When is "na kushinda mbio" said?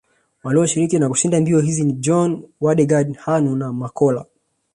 0.99-1.59